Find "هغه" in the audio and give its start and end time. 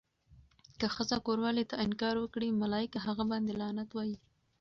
3.07-3.23